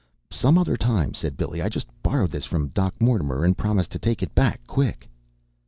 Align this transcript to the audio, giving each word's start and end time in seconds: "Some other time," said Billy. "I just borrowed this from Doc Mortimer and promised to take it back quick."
"Some 0.31 0.57
other 0.57 0.77
time," 0.77 1.13
said 1.13 1.37
Billy. 1.37 1.61
"I 1.61 1.69
just 1.69 1.85
borrowed 2.01 2.31
this 2.31 2.45
from 2.45 2.69
Doc 2.69 2.95
Mortimer 2.99 3.45
and 3.45 3.55
promised 3.55 3.91
to 3.91 3.99
take 3.99 4.23
it 4.23 4.33
back 4.33 4.59
quick." 4.65 5.07